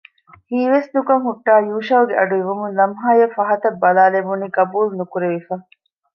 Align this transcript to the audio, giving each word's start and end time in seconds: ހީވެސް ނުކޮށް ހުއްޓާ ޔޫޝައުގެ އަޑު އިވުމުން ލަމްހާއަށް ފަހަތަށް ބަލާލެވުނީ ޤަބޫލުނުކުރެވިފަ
ހީވެސް 0.49 0.89
ނުކޮށް 0.95 1.25
ހުއްޓާ 1.27 1.53
ޔޫޝައުގެ 1.69 2.15
އަޑު 2.17 2.33
އިވުމުން 2.39 2.75
ލަމްހާއަށް 2.79 3.35
ފަހަތަށް 3.37 3.79
ބަލާލެވުނީ 3.81 4.45
ޤަބޫލުނުކުރެވިފަ 4.55 5.53